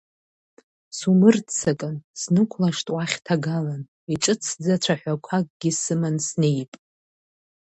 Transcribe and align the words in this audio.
Сумырццакын, 0.97 1.95
снықәлашт 2.19 2.87
уахь 2.93 3.17
ҭагалан, 3.25 3.81
иҿыцӡа 4.13 4.73
цәаҳәақәакгьы 4.83 5.71
сыман 5.81 6.17
снеип. 6.27 6.71